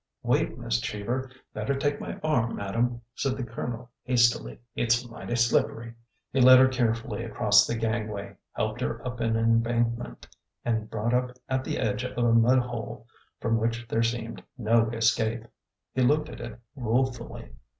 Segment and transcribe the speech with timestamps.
[0.25, 1.29] ''Wait, Miss Cheever!
[1.53, 5.93] Better take my arm, madam," said the Colonel, hastily." It 's mighty slippery!"
[6.33, 10.25] He led her carefully across the gangway, helped her up an embankment,
[10.65, 13.05] and brought up at the edge of a mud hole
[13.39, 15.45] from which there seemed no escape.
[15.93, 17.51] He looked at it ruefully.